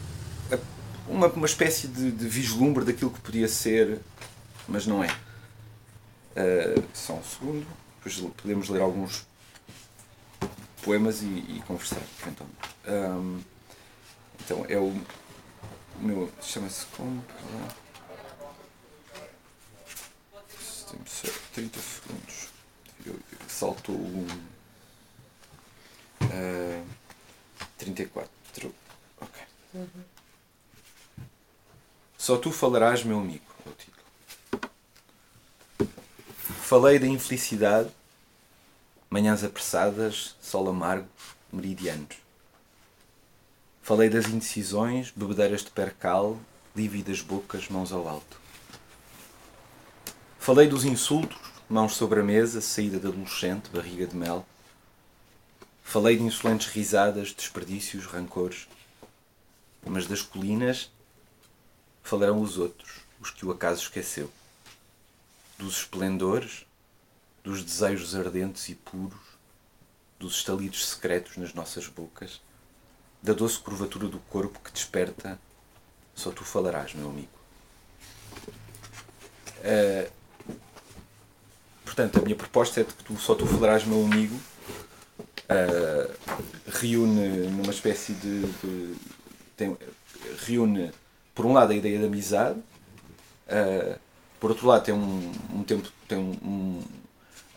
[1.08, 4.00] uma, uma espécie de, de, vislumbre daquilo que podia ser,
[4.68, 5.08] mas não é.
[5.08, 9.28] Uh, só um segundo, depois podemos ler alguns
[10.84, 12.60] poemas e, e conversar eventualmente.
[12.88, 13.40] Um,
[14.46, 14.94] então é o,
[16.00, 16.32] o meu.
[16.42, 17.24] chama-se como?
[20.90, 21.22] Temos
[21.54, 22.48] 30 segundos.
[23.48, 24.28] Saltou um.
[26.24, 26.86] Uh,
[27.78, 28.74] 34.
[29.22, 29.42] Ok.
[29.74, 29.88] Uhum.
[32.18, 33.46] Só tu falarás, meu amigo.
[33.66, 34.00] É o título.
[36.62, 37.90] Falei da infelicidade,
[39.10, 41.08] manhãs apressadas, sol amargo,
[41.52, 42.18] meridianos.
[43.82, 46.40] Falei das indecisões, bebedeiras de percal,
[46.76, 48.40] lívidas bocas, mãos ao alto.
[50.40, 51.38] Falei dos insultos,
[51.70, 54.46] mãos sobre a mesa, saída de adolescente, barriga de mel.
[55.84, 58.68] Falei de insolentes risadas, desperdícios, rancores.
[59.86, 60.90] Mas das colinas
[62.02, 64.32] falarão os outros, os que o acaso esqueceu.
[65.58, 66.66] Dos esplendores,
[67.44, 69.20] dos desejos ardentes e puros,
[70.18, 72.42] dos estalidos secretos nas nossas bocas,
[73.22, 75.38] da doce curvatura do corpo que desperta,
[76.16, 77.40] só tu falarás, meu amigo.
[79.60, 80.19] Uh,
[81.90, 84.36] portanto, a minha proposta é de que tu, só tu falarás, meu amigo,
[85.50, 86.14] uh,
[86.68, 88.42] reúne numa espécie de.
[88.42, 88.96] de
[89.58, 89.76] tem,
[90.46, 90.92] reúne,
[91.34, 94.00] por um lado, a ideia de amizade, uh,
[94.40, 95.90] por outro lado, tem um, um tempo.
[96.08, 96.84] tem um, um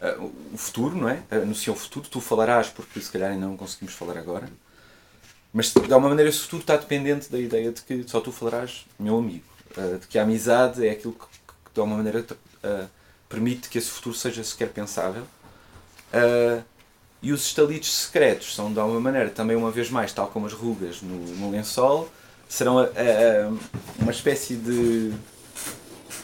[0.01, 1.23] uh, o futuro, não é?
[1.31, 4.49] Anuncia o futuro, tu falarás, porque se calhar ainda não conseguimos falar agora.
[5.53, 8.87] Mas de alguma maneira esse futuro está dependente da ideia de que só tu falarás,
[8.99, 9.45] meu amigo.
[10.01, 12.25] De que a amizade é aquilo que, que de alguma maneira
[13.33, 15.23] permite que esse futuro seja sequer pensável.
[16.13, 16.63] Uh,
[17.23, 20.53] e os estalitos secretos são, de alguma maneira, também uma vez mais, tal como as
[20.53, 22.11] rugas no, no lençol,
[22.47, 25.15] serão a, a, a, uma espécie de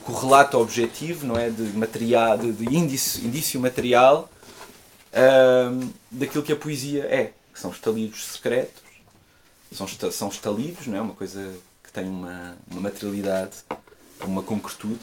[0.05, 1.49] correlato objetivo, não é?
[1.49, 4.29] De material, de, de indício material
[5.14, 8.83] um, daquilo que a poesia é, que são estalidos secretos,
[9.73, 11.01] são, são estalidos, não é?
[11.01, 13.57] Uma coisa que tem uma, uma materialidade,
[14.21, 15.01] uma concretude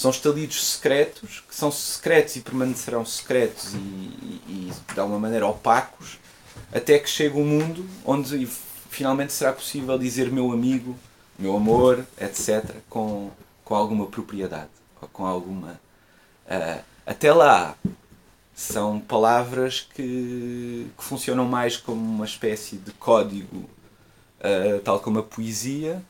[0.00, 5.46] são estalidos secretos, que são secretos e permanecerão secretos e, e, e de alguma maneira
[5.46, 6.18] opacos,
[6.72, 8.46] até que chegue um mundo onde
[8.88, 10.96] finalmente será possível dizer meu amigo,
[11.38, 13.30] meu amor, etc., com,
[13.62, 14.70] com alguma propriedade,
[15.02, 15.78] ou com alguma.
[16.46, 17.76] Uh, até lá,
[18.54, 23.68] são palavras que, que, funcionam mais como uma espécie de código,
[24.38, 26.02] uh, tal como a poesia.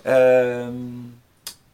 [0.00, 1.27] Uh,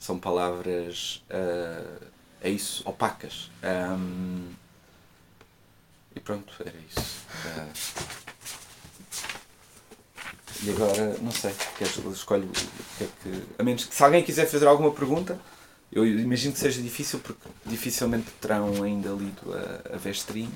[0.05, 2.05] são palavras uh,
[2.43, 3.51] é isso, opacas.
[3.63, 4.51] Um,
[6.15, 7.25] e pronto, era isso.
[7.47, 7.73] Uh,
[10.63, 13.43] e agora, não sei, queres, escolhe o que é que.
[13.59, 15.41] A menos que se alguém quiser fazer alguma pergunta,
[15.91, 20.53] eu imagino que seja difícil porque dificilmente terão ainda lido a, a Vestrinho,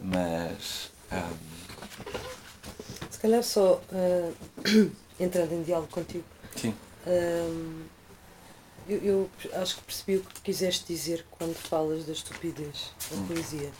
[0.00, 0.90] mas.
[1.12, 1.52] Um...
[3.10, 4.34] Se calhar só uh,
[5.20, 6.24] entrando em diálogo contigo.
[6.56, 6.74] Sim.
[7.06, 7.82] Um,
[8.88, 13.26] eu, eu, acho que percebi o que quiseste dizer quando falas da estupidez da hum.
[13.26, 13.70] poesia.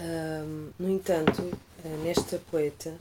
[0.00, 2.94] Um, no entanto, eh, nesta poeta,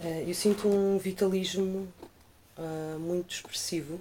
[0.00, 1.86] uh, eu sinto um vitalismo
[2.56, 4.00] uh, muito expressivo,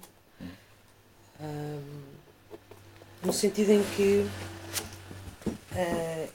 [1.41, 2.01] um,
[3.25, 4.25] no sentido em que
[5.47, 6.29] uh,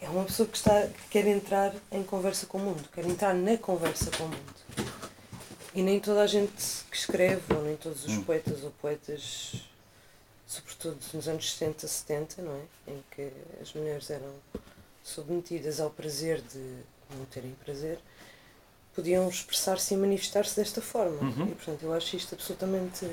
[0.00, 3.34] é uma pessoa que, está, que quer entrar em conversa com o mundo, quer entrar
[3.34, 4.59] na conversa com o mundo.
[5.74, 8.24] E nem toda a gente que escreve, ou nem todos os hum.
[8.24, 9.54] poetas ou poetas,
[10.46, 12.90] sobretudo nos anos 60, 70, não é?
[12.92, 13.30] Em que
[13.60, 14.32] as mulheres eram
[15.04, 16.58] submetidas ao prazer de
[17.16, 17.98] não terem prazer,
[18.94, 21.20] podiam expressar-se e manifestar-se desta forma.
[21.20, 21.46] Uhum.
[21.46, 23.06] E portanto eu acho isto absolutamente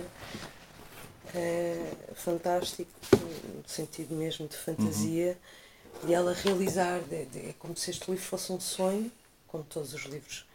[1.35, 5.37] é, fantástico, no sentido mesmo de fantasia,
[6.01, 6.09] uhum.
[6.09, 9.11] e ela realizar, de, de, é como se este livro fosse um sonho,
[9.47, 10.45] como todos os livros,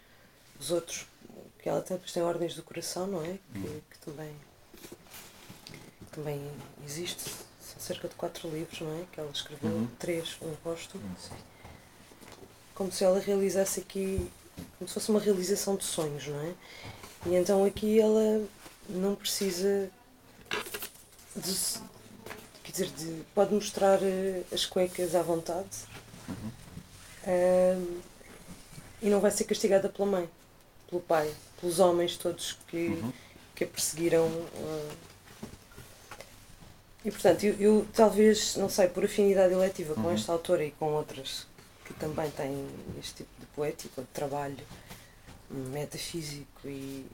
[0.60, 1.06] os outros
[1.62, 3.38] que ela tem, tem Ordens do Coração, não é?
[3.52, 3.80] Que, hum.
[3.88, 4.34] que também,
[6.00, 6.50] que também
[6.84, 7.30] existe.
[7.60, 9.04] São cerca de quatro livros, não é?
[9.12, 9.88] Que ela escreveu, uhum.
[9.98, 10.98] três, um posto.
[10.98, 11.36] Uhum.
[12.74, 14.28] Como se ela realizasse aqui,
[14.78, 16.54] como se fosse uma realização de sonhos, não é?
[17.26, 18.44] E então aqui ela
[18.88, 19.88] não precisa
[21.36, 21.54] de,
[22.64, 25.68] quer dizer, de, pode mostrar eh, as cuecas à vontade
[26.28, 26.50] uhum.
[27.26, 28.00] uh,
[29.00, 30.28] e não vai ser castigada pela mãe,
[30.92, 33.12] pelo pai pelos homens todos que, uhum.
[33.54, 34.26] que a perseguiram.
[34.26, 34.92] Uh,
[37.04, 40.12] e portanto, eu, eu, talvez, não sei, por afinidade eletiva com uhum.
[40.12, 41.46] esta autora e com outras
[41.84, 42.68] que também tem
[43.00, 44.64] este tipo de poética, de trabalho
[45.50, 47.06] metafísico e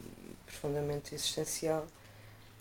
[0.47, 1.87] profundamente existencial,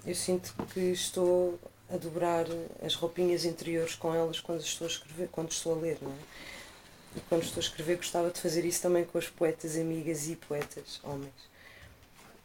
[0.05, 2.45] eu sinto que estou a dobrar
[2.83, 6.15] as roupinhas interiores com elas quando estou a escrever, quando estou a ler, não é?
[7.29, 10.99] Quando estou a escrever gostava de fazer isso também com as poetas amigas e poetas
[11.03, 11.33] homens.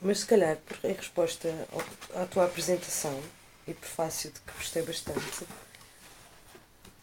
[0.00, 1.48] Mas se calhar, em resposta
[2.14, 3.20] à tua apresentação
[3.66, 5.46] e prefácio de que gostei bastante,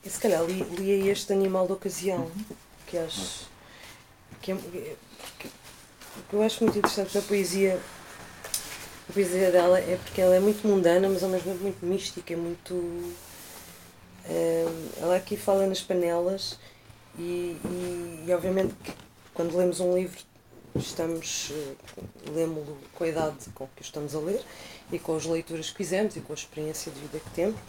[0.03, 2.29] e se calhar lia li este animal da ocasião,
[2.87, 3.47] que acho
[4.41, 4.95] que, é,
[5.37, 5.49] que,
[6.29, 7.79] que eu acho muito interessante na poesia
[9.09, 12.37] a poesia dela é porque ela é muito mundana, mas ao mesmo tempo muito mística,
[12.37, 12.75] muito.
[12.75, 16.59] Uh, ela aqui fala nas panelas
[17.17, 18.93] e, e, e, obviamente que
[19.33, 20.19] quando lemos um livro
[20.75, 21.77] estamos uh,
[22.33, 24.41] lemos-lo com a idade com que estamos a ler
[24.91, 27.59] e com as leituras que fizemos e com a experiência de vida que temos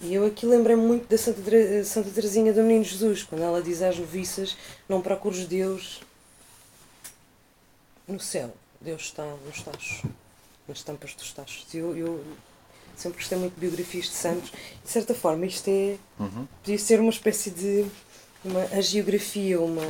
[0.00, 1.40] e eu aqui lembrei-me muito da Santa,
[1.84, 4.56] Santa Teresinha do Menino Jesus quando ela diz às noviças
[4.88, 6.00] não procures Deus
[8.06, 10.02] no céu Deus está nos tachos
[10.70, 11.66] nas tampas dos tachos.
[11.74, 12.24] Eu, eu
[12.96, 14.50] sempre gostei muito de biografias de santos.
[14.50, 15.96] De certa forma, isto é.
[16.18, 16.46] Uhum.
[16.62, 17.86] podia ser uma espécie de.
[18.44, 19.82] Uma a geografia, uma.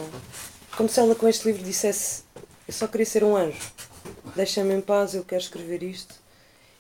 [0.76, 2.24] Como se ela com este livro dissesse:
[2.66, 3.72] Eu só queria ser um anjo,
[4.34, 6.14] deixa-me em paz, eu quero escrever isto.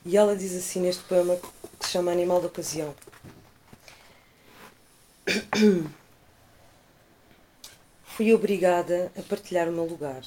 [0.04, 1.36] E ela diz assim neste poema
[1.78, 2.94] que se chama Animal da Ocasião.
[8.04, 10.22] Fui obrigada a partilhar o meu lugar.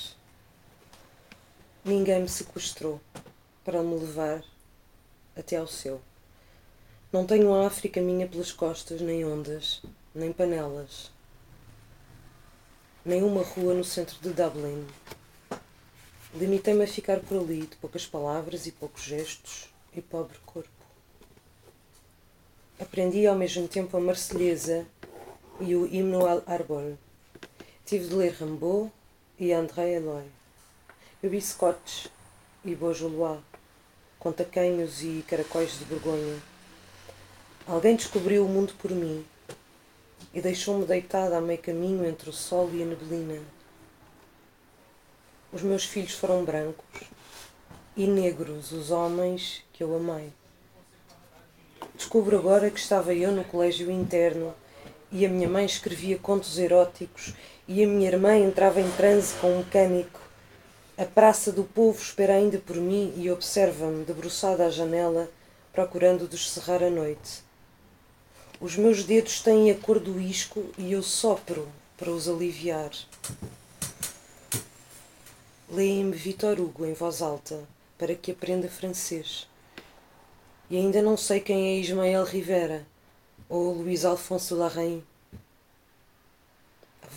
[1.84, 3.02] Ninguém me sequestrou
[3.66, 4.44] para me levar
[5.36, 6.00] até ao seu.
[7.12, 9.82] Não tenho a África minha pelas costas, nem ondas,
[10.16, 11.12] nem panelas,
[13.06, 14.88] nem uma rua no centro de Dublin.
[16.34, 20.70] Limitei-me a ficar por ali, de poucas palavras e poucos gestos e pobre corpo.
[22.80, 24.86] Aprendi ao mesmo tempo a Marselhesa
[25.60, 26.98] e o himno al Arbol.
[27.86, 28.90] Tive de ler Rimbaud
[29.38, 30.26] e André Eloy.
[31.22, 32.08] Bebi scotch
[32.64, 33.42] e Beaujolais
[34.18, 36.42] com taquenhos e caracóis de Borgonha.
[37.68, 39.26] Alguém descobriu o mundo por mim
[40.34, 43.40] e deixou-me deitada a meio caminho entre o sol e a neblina.
[45.52, 47.02] Os meus filhos foram brancos
[47.96, 50.30] e negros os homens que eu amei.
[51.96, 54.54] Descubro agora que estava eu no colégio interno
[55.12, 57.34] e a minha mãe escrevia contos eróticos
[57.68, 60.24] e a minha irmã entrava em transe com um mecânico
[60.96, 65.28] a praça do povo espera ainda por mim e observa-me debruçada à janela,
[65.72, 67.44] procurando descerrar a noite.
[68.60, 72.92] Os meus dedos têm a cor do isco e eu sopro para os aliviar.
[75.70, 79.48] Leem-me Vitor Hugo em voz alta para que aprenda francês.
[80.70, 82.86] E ainda não sei quem é Ismael Rivera
[83.50, 85.04] ou Luís Alfonso Larrain.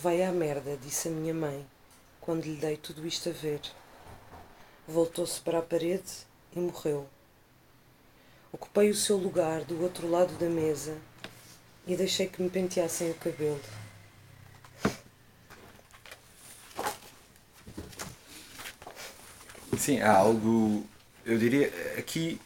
[0.01, 1.65] Vai à merda, disse a minha mãe
[2.19, 3.61] quando lhe dei tudo isto a ver.
[4.87, 6.11] Voltou-se para a parede
[6.53, 7.07] e morreu.
[8.51, 10.97] Ocupei o seu lugar do outro lado da mesa
[11.87, 13.59] e deixei que me penteassem o cabelo.
[19.77, 20.85] Sim, há algo,
[21.25, 22.41] eu diria, aqui,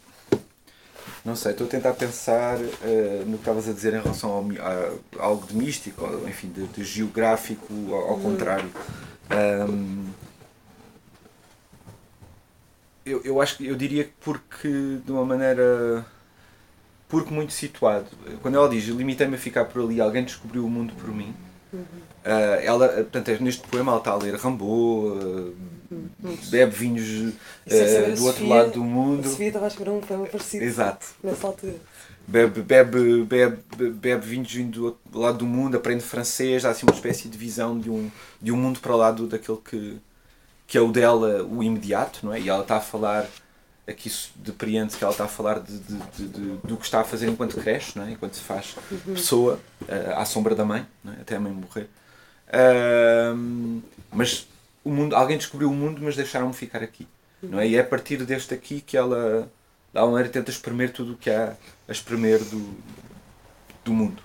[1.25, 4.43] não sei, estou a tentar pensar uh, no que estavas a dizer em relação ao,
[4.43, 8.21] a, a algo de místico, enfim, de, de geográfico, ao, ao hum.
[8.21, 8.71] contrário.
[9.31, 10.11] Um,
[13.05, 16.05] eu, eu acho que eu diria que porque de uma maneira
[17.11, 18.07] porque muito situado.
[18.41, 21.35] Quando ela diz limitei-me a ficar por ali, alguém descobriu o mundo por mim.
[21.71, 21.81] Uhum.
[21.81, 25.55] Uh, ela, portanto, é neste poema ela está a ler Rambo, uh,
[26.49, 27.33] bebe vinhos
[27.67, 29.27] uh, do outro lado do mundo.
[29.27, 31.05] A Sofia estava a escrever um poema parecido Exato.
[31.23, 31.75] nessa altura
[32.27, 36.85] bebe, bebe, bebe, bebe vinhos vindo do outro lado do mundo, aprende francês, há assim
[36.85, 38.09] uma espécie de visão de um,
[38.41, 39.97] de um mundo para lá do, daquele que,
[40.65, 42.39] que é o dela, o imediato, não é?
[42.39, 43.27] E ela está a falar,
[43.87, 47.01] aqui isso depreende que ela está a falar de, de, de, de, do que está
[47.01, 48.11] a fazer enquanto cresce, não é?
[48.11, 49.13] enquanto se faz uhum.
[49.13, 51.21] pessoa, uh, à sombra da mãe, é?
[51.21, 51.89] até a mãe morrer.
[52.47, 53.81] Uh,
[54.11, 54.47] mas
[54.83, 57.07] o mundo, alguém descobriu o mundo, mas deixaram-me ficar aqui.
[57.41, 57.67] Não é?
[57.67, 59.51] E é a partir deste aqui que ela
[59.93, 61.55] da maneira tenta espremer tudo o que há
[61.87, 62.77] a espremer do,
[63.83, 64.21] do mundo.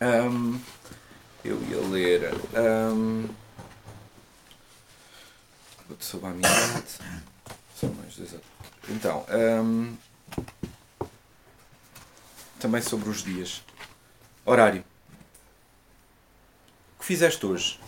[0.00, 0.58] Um,
[1.44, 2.34] eu ia ler
[2.92, 3.28] um,
[5.98, 6.98] sobre a amizade.
[7.80, 8.34] São mais dois
[8.90, 9.24] Então,
[9.64, 9.96] um,
[12.58, 13.62] também sobre os dias.
[14.44, 14.84] Horário.
[16.94, 17.80] O que fizeste hoje?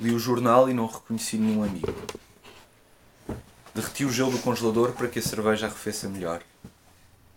[0.00, 1.94] Li o jornal e não reconheci nenhum amigo.
[3.72, 6.42] Derreti o gelo do congelador para que a cerveja arrefeça melhor.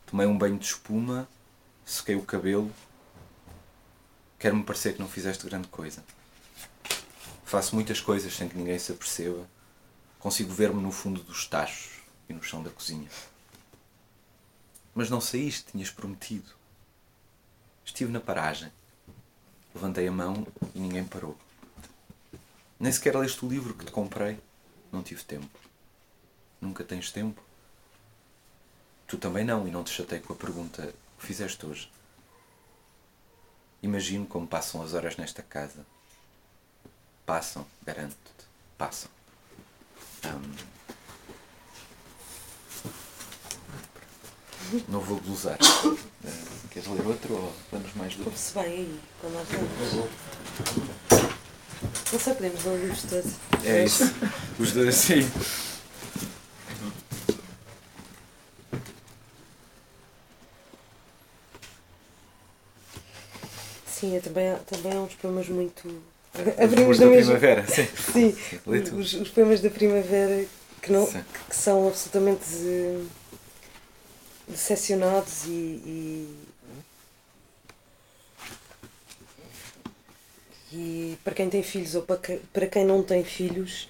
[0.08, 1.30] Tomei um banho de espuma,
[1.86, 2.72] sequei o cabelo.
[4.40, 6.04] Quer-me parecer que não fizeste grande coisa.
[7.46, 9.48] Faço muitas coisas sem que ninguém se aperceba.
[10.22, 12.00] Consigo ver-me no fundo dos tachos
[12.30, 13.10] e no chão da cozinha.
[14.94, 16.52] Mas não saíste, tinhas prometido.
[17.84, 18.72] Estive na paragem.
[19.74, 20.46] Levantei a mão
[20.76, 21.36] e ninguém parou.
[22.80, 24.40] Nem sequer leste o livro que te comprei.
[24.92, 25.60] Não tive tempo.
[26.60, 27.42] Nunca tens tempo?
[29.08, 31.92] Tu também não, e não te chatei com a pergunta: o que fizeste hoje?
[33.82, 35.84] Imagino como passam as horas nesta casa.
[37.26, 38.46] Passam, garanto-te,
[38.78, 39.10] passam.
[44.88, 45.58] Não vou glosar.
[45.84, 45.98] Uh,
[46.70, 48.28] queres ler outro ou vamos mais dois?
[48.28, 50.10] Ouve-se bem aí, quando nós vamos.
[52.12, 53.32] Não sei, podemos ler livros todos.
[53.66, 54.04] É isso.
[54.60, 55.30] Os dois, sim.
[63.88, 66.11] Sim, é também, também há uns poemas muito.
[66.58, 67.38] Abrimos da mesma...
[67.38, 67.88] primavera, sim.
[68.12, 68.60] Sim, sim.
[68.66, 70.46] Os, os, poemas da primavera
[70.82, 72.46] que, não, que, que são absolutamente
[74.48, 76.38] decepcionados e, e,
[80.72, 83.90] e, para quem tem filhos ou para, que, para quem não tem filhos,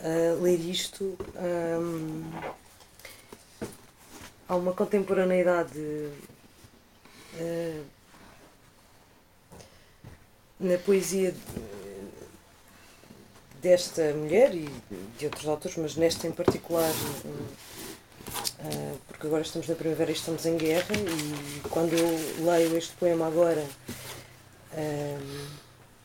[0.00, 2.24] uh, ler isto um,
[4.48, 7.84] há uma contemporaneidade uh,
[10.58, 11.34] na poesia
[13.60, 14.68] desta mulher e
[15.18, 16.92] de outros autores, mas nesta em particular
[18.58, 22.92] Uh, porque agora estamos na primavera e estamos em guerra e quando eu leio este
[22.96, 23.64] poema agora
[24.72, 25.46] uh,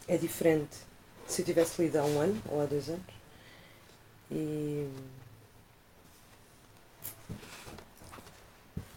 [0.08, 0.78] é diferente
[1.28, 3.02] se eu tivesse lido há um ano ou há dois anos.
[4.30, 4.88] E,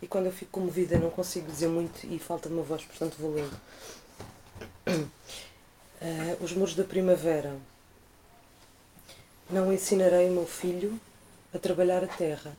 [0.02, 3.34] e quando eu fico comovida não consigo dizer muito e falta-me a voz, portanto vou
[3.34, 3.56] lendo
[4.86, 7.56] uh, Os muros da primavera
[9.50, 11.00] Não ensinarei o meu filho
[11.52, 12.56] a trabalhar a terra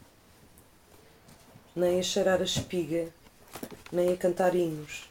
[1.76, 3.10] nem a cheirar a espiga,
[3.92, 5.10] nem a cantar hinos.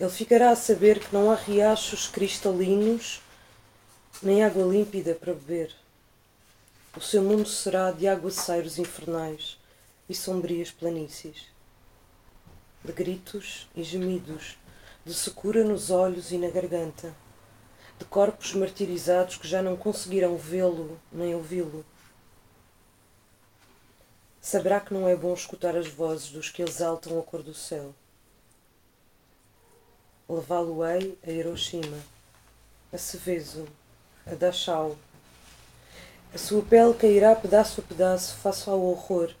[0.00, 3.20] Ele ficará a saber que não há riachos cristalinos,
[4.22, 5.74] nem água límpida para beber.
[6.96, 9.58] O seu mundo será de aguaceiros infernais
[10.08, 11.46] e sombrias planícies,
[12.82, 14.56] de gritos e gemidos,
[15.04, 17.14] de secura nos olhos e na garganta,
[17.98, 21.84] de corpos martirizados que já não conseguirão vê-lo nem ouvi-lo
[24.50, 27.94] Saberá que não é bom escutar as vozes dos que exaltam a cor do céu.
[30.26, 31.98] Levá-lo-ei a Hiroshima,
[32.90, 33.68] a Seveso,
[34.26, 34.96] a Dachau.
[36.32, 39.34] A sua pele cairá pedaço a pedaço face ao horror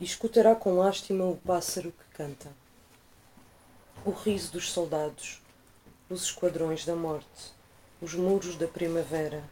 [0.00, 2.50] e escutará com lástima o pássaro que canta.
[4.04, 5.40] O riso dos soldados,
[6.10, 7.54] os esquadrões da morte,
[8.02, 9.42] os muros da primavera.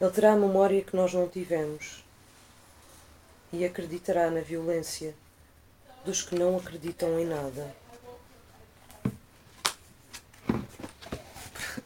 [0.00, 2.04] Ele terá a memória que nós não tivemos
[3.52, 5.16] e acreditará na violência
[6.04, 7.74] dos que não acreditam em nada.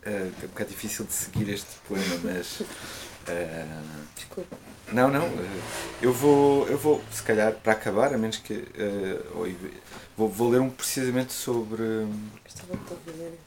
[0.05, 2.61] Uh, é um bocado difícil de seguir este poema, mas.
[2.61, 2.67] Uh,
[4.15, 4.72] Desculpa.
[4.93, 5.27] Não, não.
[5.27, 5.63] Uh,
[6.01, 8.55] eu vou, eu vou, se calhar, para acabar, a menos que.
[8.55, 9.73] Uh,
[10.17, 11.83] vou, vou ler um precisamente sobre.
[12.45, 13.39] Gostava de ler.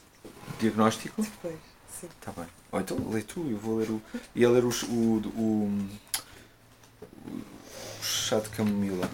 [0.58, 1.22] Diagnóstico?
[1.22, 1.54] Depois,
[2.00, 2.08] sim.
[2.18, 2.46] Está bem.
[2.72, 4.02] Ou então lê tu, eu vou ler o.
[4.34, 5.88] Ia ler o, o, o
[8.02, 9.08] chá de camomila.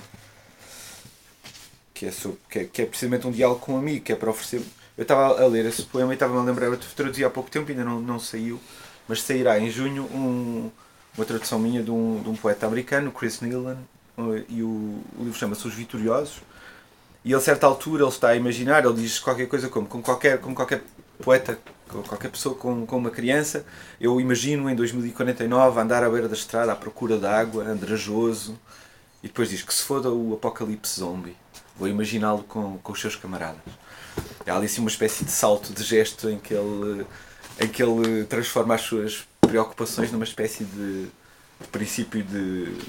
[1.95, 4.17] Que é, sobre, que, é, que é precisamente um diálogo com um amigo, que é
[4.17, 4.63] para oferecer.
[4.97, 7.71] Eu estava a ler esse poema e estava-me a lembrar, eu traduzi há pouco tempo,
[7.71, 8.61] ainda não, não saiu,
[9.09, 10.71] mas sairá em junho um,
[11.17, 13.77] uma tradução minha de um, de um poeta americano, Chris Nealon,
[14.49, 14.67] e o,
[15.19, 16.43] o livro chama-se Os Vitoriosos.
[17.25, 20.03] E ele, a certa altura, ele está a imaginar, ele diz qualquer coisa como, com
[20.03, 20.83] qualquer, com qualquer
[21.23, 21.59] poeta,
[21.89, 23.65] com qualquer pessoa com, com uma criança,
[24.01, 28.59] eu imagino em 2049 andar à beira da estrada à procura de água, andrajoso,
[29.23, 31.37] e depois diz que se foda o apocalipse zombie,
[31.77, 33.61] vou imaginá-lo com, com os seus camaradas.
[34.47, 37.07] Há ali assim uma espécie de salto de gesto em que ele,
[37.61, 41.03] em que ele transforma as suas preocupações numa espécie de,
[41.61, 42.81] de princípio de, de,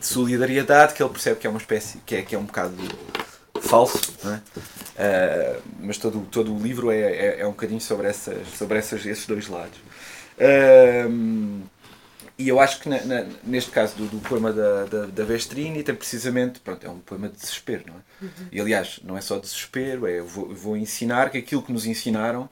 [0.00, 2.74] solidariedade que ele percebe que é uma espécie que é, que é um bocado
[3.60, 4.40] falso, é?
[4.98, 9.06] Uh, mas todo, todo o livro é, é, é, um bocadinho sobre, essas, sobre essas,
[9.06, 9.78] esses dois lados.
[10.36, 11.62] Uh,
[12.36, 15.84] e eu acho que na, na, neste caso do, do poema da, da, da, Vestrini
[15.84, 17.98] tem precisamente, pronto, é um poema de desespero, não é?
[18.22, 18.48] Uhum.
[18.50, 21.72] E aliás, não é só desespero, é eu vou, eu vou ensinar que aquilo que
[21.72, 22.48] nos ensinaram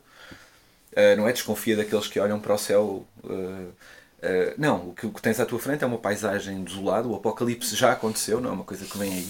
[0.96, 3.06] uh, não é desconfia daqueles que olham para o céu.
[3.22, 7.06] Uh, uh, não, o que, o que tens à tua frente é uma paisagem desolada,
[7.06, 9.28] o apocalipse já aconteceu, não é uma coisa que vem aí.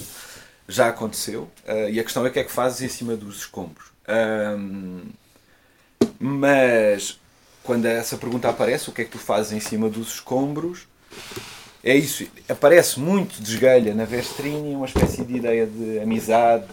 [0.68, 1.42] já aconteceu.
[1.66, 3.86] Uh, e a questão é o que é que fazes em cima dos escombros.
[4.08, 5.02] Um,
[6.18, 7.18] mas
[7.62, 10.86] quando essa pergunta aparece, o que é que tu fazes em cima dos escombros?
[11.82, 16.66] É isso, aparece muito desgalha na Vestrini, uma espécie de ideia de amizade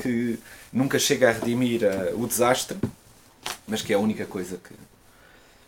[0.00, 0.38] que
[0.72, 2.78] nunca chega a redimir uh, o desastre,
[3.68, 4.74] mas que é a única coisa que.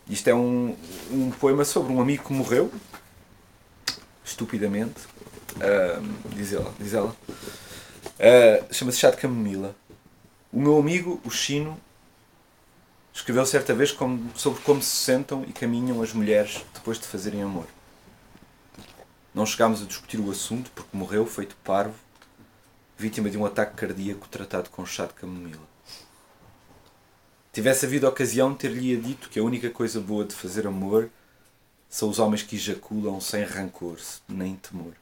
[0.09, 0.77] Isto é um,
[1.13, 2.73] um poema sobre um amigo que morreu,
[4.25, 5.01] estupidamente,
[5.57, 6.75] uh, diz ela.
[6.81, 7.15] Diz ela.
[8.19, 9.77] Uh, Chama-se Chá de Camomila.
[10.53, 11.79] O meu amigo, o Chino,
[13.13, 17.43] escreveu certa vez como, sobre como se sentam e caminham as mulheres depois de fazerem
[17.43, 17.67] amor.
[19.33, 21.95] Não chegámos a discutir o assunto porque morreu feito parvo,
[22.99, 25.70] vítima de um ataque cardíaco tratado com chá de camomila.
[27.53, 31.11] Tivesse havido ocasião, ter-lhe dito que a única coisa boa de fazer amor
[31.89, 33.99] são os homens que ejaculam sem rancor
[34.29, 34.93] nem temor.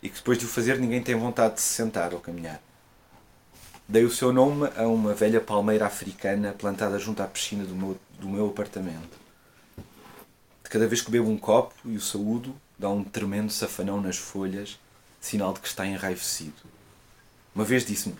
[0.00, 2.62] E que depois de o fazer ninguém tem vontade de se sentar ou caminhar.
[3.88, 7.98] Dei o seu nome a uma velha palmeira africana plantada junto à piscina do meu,
[8.20, 9.18] do meu apartamento.
[10.62, 14.16] De cada vez que bebo um copo e o saúdo, dá um tremendo safanão nas
[14.16, 14.78] folhas,
[15.20, 16.62] sinal de que está enraivecido.
[17.52, 18.14] Uma vez disse-me: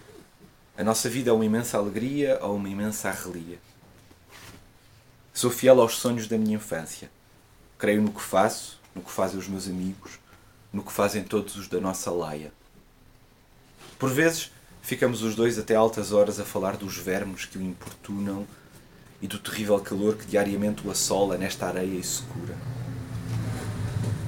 [0.81, 3.59] A nossa vida é uma imensa alegria ou uma imensa arrelia.
[5.31, 7.11] Sou fiel aos sonhos da minha infância.
[7.77, 10.13] Creio no que faço, no que fazem os meus amigos,
[10.73, 12.51] no que fazem todos os da nossa laia.
[13.99, 18.47] Por vezes, ficamos os dois até altas horas a falar dos vermes que o importunam
[19.21, 22.57] e do terrível calor que diariamente o assola nesta areia escura.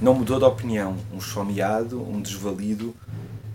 [0.03, 0.99] Não mudou de opinião.
[1.15, 2.95] Um chomeado, um desvalido,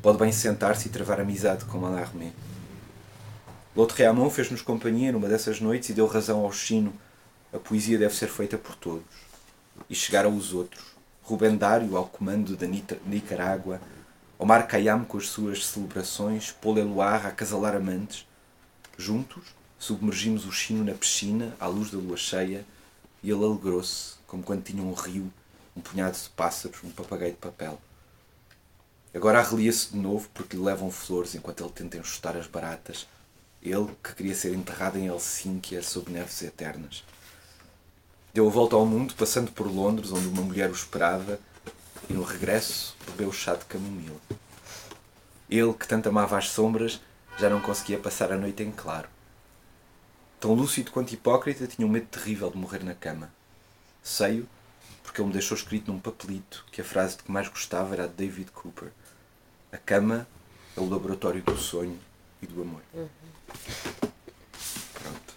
[0.02, 2.34] pode bem sentar-se e travar amizade com Mallarmé.
[3.78, 6.92] L'autre Réamon fez-nos companhia numa dessas noites e deu razão ao chino.
[7.54, 9.06] A poesia deve ser feita por todos
[9.88, 10.84] e chegaram os outros.
[11.22, 13.80] Rubem Dário ao comando da Nicarágua,
[14.40, 18.26] Omar Khayyam com as suas celebrações, Paul Eluar a casalar amantes.
[18.98, 19.44] Juntos,
[19.78, 22.66] submergimos o chino na piscina, à luz da lua cheia,
[23.22, 25.32] e ele alegrou-se, como quando tinha um rio,
[25.76, 27.80] um punhado de pássaros, um papagaio de papel.
[29.14, 33.06] Agora arrelia-se de novo porque lhe levam flores enquanto ele tenta enxutar as baratas.
[33.68, 37.04] Ele, que queria ser enterrado em Helsínquia sob neves eternas.
[38.34, 41.40] Deu a volta ao mundo, passando por Londres, onde uma mulher o esperava,
[42.10, 44.20] e no regresso bebeu chá de camomila.
[45.50, 47.02] Ele, que tanto amava as sombras,
[47.38, 49.10] já não conseguia passar a noite em claro.
[50.40, 53.32] Tão lúcido quanto hipócrita, tinha um medo terrível de morrer na cama.
[54.04, 54.48] Sei-o,
[55.04, 58.08] porque ele me deixou escrito num papelito que a frase de que mais gostava era
[58.08, 58.92] de David Cooper.
[59.72, 60.28] A cama
[60.76, 62.00] é o laboratório do sonho
[62.42, 62.82] e do amor.
[62.94, 63.08] Uhum.
[64.94, 65.36] Pronto.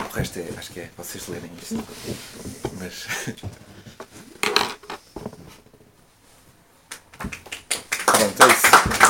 [0.00, 1.84] O resto é, acho que é vocês lerem isto.
[2.78, 3.06] Mas.
[8.06, 9.03] Pronto, é